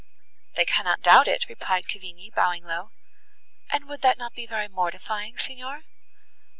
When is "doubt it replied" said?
1.03-1.85